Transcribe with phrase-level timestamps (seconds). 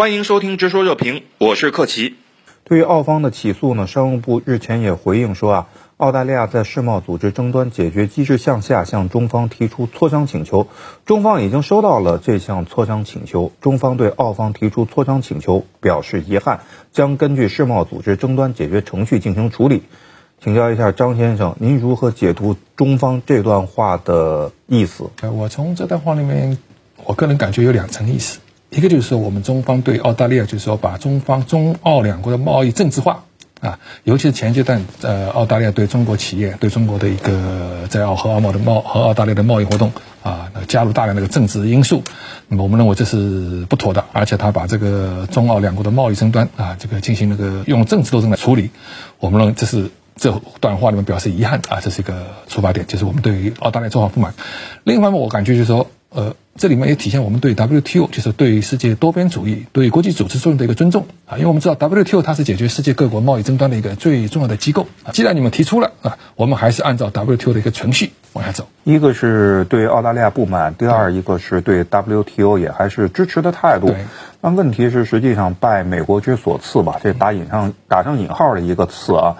[0.00, 2.14] 欢迎收听《直说热评》，我是克奇。
[2.64, 10.68] 对于澳方的起诉呢，商务部日前也回应说啊，澳大利亚在世贸组织争端解决机制向下向中方提出磋商请求，
[11.04, 16.60] 中方已经收到了这项磋商请求，中方对澳方提出磋商请求表示遗憾，
[16.92, 19.82] 将根据世贸组织争端解决程序进行处理。
[20.42, 25.10] 请教一下张先生，您如何解读中方这段话的意思？
[25.30, 26.56] 我从这段话里面，
[27.04, 28.38] 我个人感觉有两层意思。
[28.70, 33.24] 一个就是说，我们中方对澳大利亚，就是说把中方中澳两国的贸易政治化
[33.60, 39.92] 啊，尤其是前阶段，呃，澳大利亚对中国企业、对中国的一个在澳和澳贸的贸和澳大利亚的贸易活动
[40.22, 42.04] 啊，加入大量的个政治因素，
[42.46, 48.70] 那么我们认为这是不妥的，而且他把这个中澳两国的贸易争端啊，这个进行那个用政治斗争来处理，
[49.18, 54.32] 我们认为这是这段话里面表示遗憾啊，这是一个出发点，就是我们对于澳大利亚做法不满。
[54.84, 55.90] 另一方面，我感觉就是说。
[56.12, 61.36] 呃，这里面也体现我们对 WTO，就是对世界多边主义、对国际组织作用的一个尊重啊。
[61.36, 65.12] 因为我们知道 WTO 它是解决世界各国贸易争端的一个最重要的机构啊。
[65.12, 68.66] 既然你们提出了啊，我们还是按照 WTO 的一个程序往下走。
[68.82, 73.94] 一个是对澳大利亚不满，第二一个是对 WTO 也还是支持的态度。
[74.40, 79.36] 那问题是，实际上拜美国之所赐吧，这打引上打上引号的一个词啊。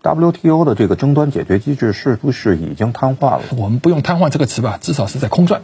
[0.00, 3.42] WTO 的这个争端解决机制是不是已经瘫痪了？
[3.56, 5.62] 我们不用瘫痪这个词吧，至少是在空转。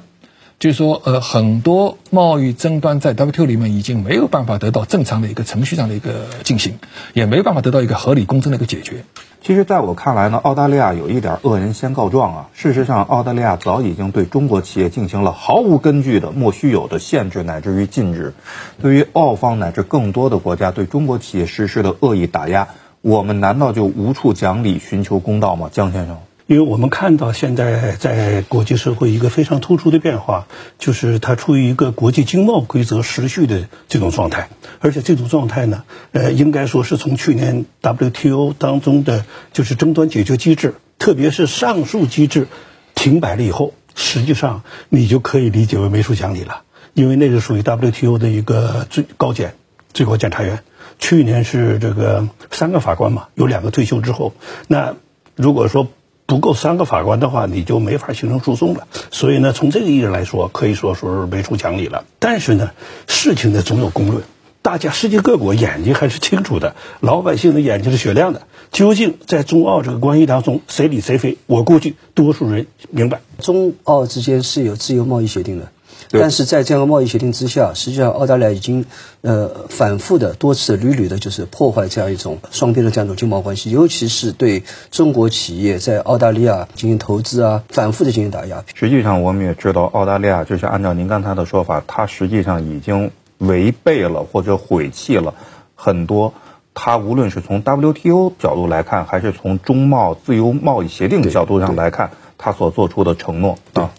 [0.60, 6.78] 就是说，呃，很多贸易争端在 WTO 里面已经没有办法得到正常的一个程序上的一个进行，
[7.12, 9.04] 也没有办法得到一个合理公正的一个解决。
[9.42, 12.48] 其实，在我看来呢，澳大利亚有一点恶人先告状啊。
[12.54, 18.32] 事实上，澳大利亚早已经对中国企业进行了毫无根据的莫须有的限制乃至于禁止。
[18.80, 22.68] 对于澳方乃至更多的国家对中国企业实施的恶意打压，
[23.02, 25.68] 我们难道就无处讲理、寻求公道吗？
[25.70, 26.16] 江先生。
[26.46, 30.46] 因为我们看到现在在国际社会一个非常突出的变化，
[30.78, 34.50] 就是它处于一个国际经贸规则失序的这种状态，
[34.80, 42.46] 而且这种状态呢，呃，应该说是从去年 WTO 当中的就是争端解决机制，特别是上述机制
[42.94, 46.60] 停摆了以后，实际上你就可以理解为没处讲理了，
[46.92, 49.54] 因为那是属于 WTO 的一个最高检
[49.94, 50.62] 最高检察员，
[50.98, 54.34] 去年是这个三个法官嘛，有两个退休之后，
[54.68, 54.94] 那
[55.36, 55.88] 如果说。
[56.34, 58.88] 不够三个法官的话，你就没法形成诉讼了。
[59.12, 62.06] 所以呢，从这个意义上来说，可以说说是没出讲理了。
[62.18, 62.72] 但是呢，
[63.06, 64.24] 事情呢总有公论，
[64.60, 68.48] 大家世界各国眼睛还是清楚的，老百姓的眼睛是雪亮的。
[68.72, 71.38] 究竟在中澳这个关系当中，谁理谁非？
[71.46, 75.68] 我估计多数人明白，中澳之间是有自由贸易协定的。
[76.10, 78.84] 但是在这样的贸易协定之下，实际上澳大利亚已经
[79.22, 88.64] 呃反复的多次屡屡的，就是破坏这样一种双边的这样一种经贸关系，尤其是对中国企业在澳大利亚进行投资啊，反复的进行打压。
[88.74, 95.34] 实际上，我们也知道，澳大利亚就是按照您刚才的说法，它实际上已经违背了或者毁弃了
[95.74, 96.34] 很多，
[96.74, 103.90] 它无论是从 WTO 角度来看，还是从中贸自由贸易协定的角度上来看，它所做出的承诺啊，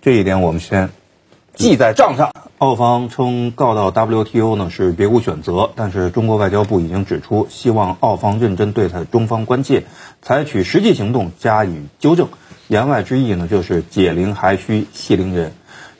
[0.00, 0.90] 这一点我们先。
[1.54, 2.32] 记在账上。
[2.58, 9.84] 澳方称告到 WTO 呢是别无选择，但是中国外交部已经指出，希望澳方认真对待中方关切，
[10.22, 12.28] 采取实际行动加以纠正。
[12.68, 15.52] 言外之意呢，就是解铃还须系铃人。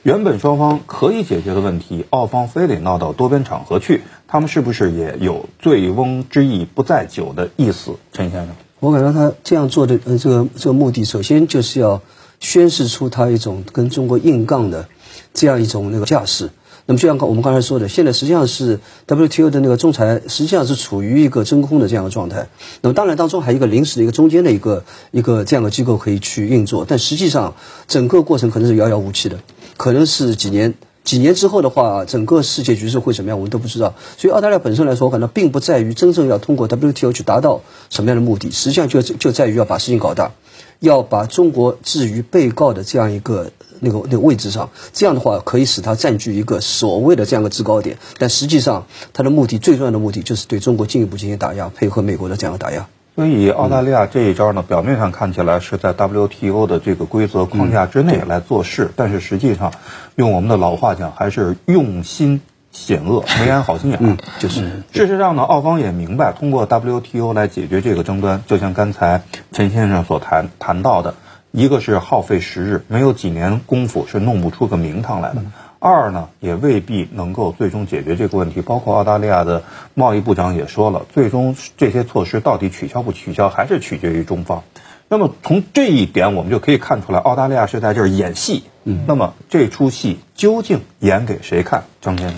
[0.03, 7.97] 原本双方可以解决的问题，澳方非得闹到多边场合去，他们是不是也有醉翁之意不在酒的意思？
[8.13, 12.01] 陈先生，我感觉他这样做的呃这个这个目的，首先就是要
[12.39, 14.87] 宣示出他一种跟中国硬杠的。
[15.33, 16.49] 这样一种那个架势，
[16.85, 22.47] 那么就像我们刚才说的，现在实际上是 WTO 的那个仲裁实际上是处于一个真空的这样的状态。
[22.81, 27.55] 那么当然当中还有一个临时的一个中间的一个一个这样的机构可以去运作，但实际上
[27.87, 29.39] 整个过程可能是遥遥无期的，
[29.77, 33.93] 可能是几年几年之后的话，整个世界局势会怎么样，我们都不知道。
[34.17, 40.31] 所以澳大利亚本身来说，我感到并不在于真正要通过 WTO 去达到什么样的目的，实际上就就在于要把事情搞大。
[40.79, 52.89] 要把中国置于被告的这样一个那个那个位置上，这样的话可以使他占据一个所谓的这样的制高点，但实际上他的目的最重要的目的就是对中国进一步进行打压，配合美国的这样的打压。
[53.15, 59.71] 所以澳大利亚这一招呢，表面上看起来是在 WTO 的这个规则框架之内来做事，但是实际上，
[60.15, 62.41] 用我们的老话讲，还是用心。
[62.75, 64.17] 险恶， 没安好心眼。
[64.39, 69.21] 就是，事实上呢，澳方也明白，通过 WTO 来解决这个争端，就像刚才
[69.51, 71.13] 陈先生所谈谈到的，
[71.51, 75.41] 一个是耗费时日，没有几年功夫是弄不出个名堂来的；
[75.83, 78.61] 二呢，也未必能够最终解决这个问题。
[78.61, 79.63] 包括澳大利亚的
[79.95, 84.63] 贸易部长也说了，最终这些措施到底取消不取消，还是取决于中方。
[85.09, 88.63] 那么从这一点，我们就可以看出来，澳大利亚是在这儿演戏。
[88.85, 91.83] 嗯，那么这出戏究竟演给谁看？
[91.99, 92.37] 张先生。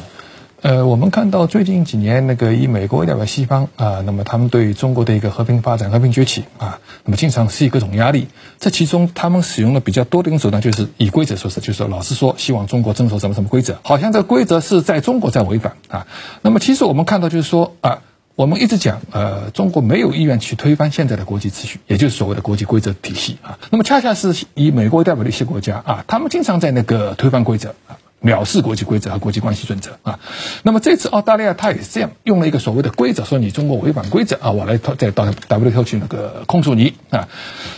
[0.65, 8.29] 呃，我们看到最近几年那个以美国为代表西方啊，那么他们对中国的一个和平发展、和平崛起啊，那么经常是一各种压力。
[8.57, 16.07] 这其中他们使用的比较多的一种手段就是以规则说事，就是老是说希望中国遵守什么什么规则，好像这规则是在中国在违反啊。
[16.41, 18.01] 那么其实我们看到就是说啊。
[18.37, 23.57] 我们一直讲，呃，中国没有意愿去推翻现在的国际秩序，也就是所谓的国际规则体系啊。
[23.69, 27.95] 那么恰恰是以美国为代表的一些国家啊，他们经常在那个推翻规则啊，
[28.25, 30.19] 藐视国际规则和国际关系准则啊。
[30.63, 37.29] 那么这次澳大利亚他也是这样，用了一个所谓的规则，说你中国违反规则啊，我来再到 WTO 去那个控诉你啊。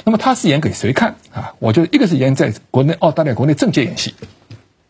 [0.05, 1.53] 那么他是演给谁看啊？
[1.59, 4.13] 我觉得一个是演在国内澳大利亚国内政界演戏，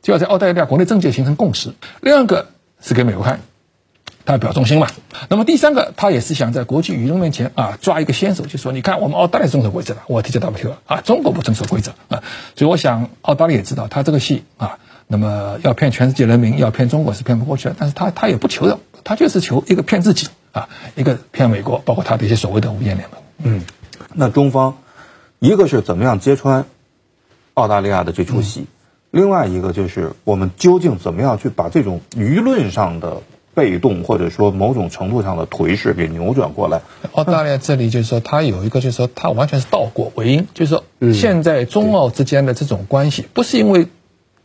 [0.04, 1.71] 就要在澳大利亚国内政界形成共识；
[2.01, 2.50] 另一个
[2.80, 3.39] 是给美国看。
[4.25, 4.88] 他表忠心嘛？
[5.30, 12.21] 那么第三个，他也是想在国际舆论面前啊抓一个先手，就说你看我们澳大利亚遵守规则了，我提交 WTO 啊，中国不遵守规则啊。
[12.57, 17.75] 所以我想澳大利亚也知道他这个戏啊，那么要骗全世界人民，要骗中国是骗不过去的。
[17.80, 23.21] 但是他他也不求的，他就是求一个骗自己啊，一个骗美国，包括他的一些所谓的五眼联盟。
[23.44, 23.62] 嗯，
[24.13, 24.77] 那中方
[25.39, 26.65] 一个是怎么样揭穿
[27.54, 28.68] 澳大利亚的这出戏，
[29.12, 33.21] 另外一个就是我们究竟怎么样去把这种舆论上的。
[33.57, 36.83] 被动或者说某种程度上的颓势给扭转过来。
[37.13, 43.88] 澳大利亚这里就是说，它有一个就是说，它完全是倒果为因，就是说，现在中澳之间的这种关系，不是因为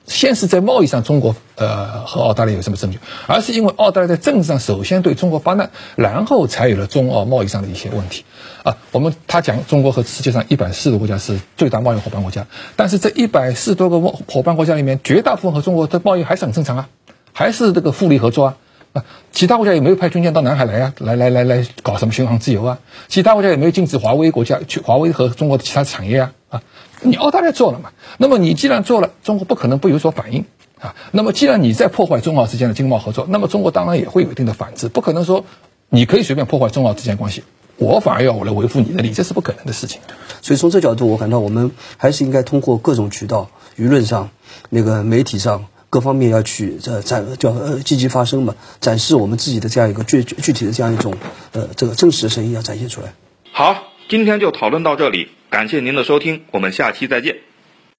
[0.06, 8.24] 先是在贸易上中国呃和澳大利亚有什么证据，而是因为澳大利亚在政治上首先对中国发难，然后才有了中澳贸易上的一些问题。
[8.62, 12.46] 啊，我们他讲中国和世界上一百四十个国家是最大贸易伙伴国家，
[12.76, 16.88] 但是这一百四十多个伙伴国家里面，绝大部分和中国的贸易还是很正常啊，
[17.32, 18.56] 还是这个互利合作啊。
[18.92, 22.78] 啊，其他国家也没有派军舰到南海来呀，来来来来搞什么巡航自由啊？
[23.08, 26.32] 其他国家也没有禁止华为国家去华为和中国的其他产业啊？
[26.52, 26.62] 啊，
[27.00, 27.90] 你澳大利亚做了嘛？
[28.18, 30.44] 那么你既然做了，中国不可能不有所反应
[30.78, 30.94] 啊。
[31.10, 35.44] 那么既然你在破坏中澳之间的经贸合作，那么中国当然也会有一定的反制，不可能说
[35.88, 37.42] 你可以随便破坏中澳之间关系，
[37.76, 40.00] 我反而要我来维护你的利益，这是不可能的事情。
[40.42, 44.30] 所以从这角度，我感到我们还是应该通过各种渠道，舆论上、
[44.68, 45.66] 那个媒体上。
[45.92, 51.12] 各方面要去这展叫呃积极发声嘛，展示我们自己的这样一个具具体的这样一种
[51.52, 53.12] 呃这个真实的声音要展现出来。
[53.52, 53.76] 好，
[54.08, 57.36] 今天就讨论到这里，感谢您的收听，我们下期再见。